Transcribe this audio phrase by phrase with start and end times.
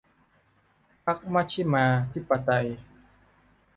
[1.05, 2.67] พรรคมัชฌิมาธิปไตย